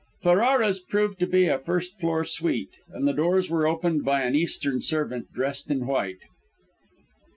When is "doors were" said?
3.13-3.67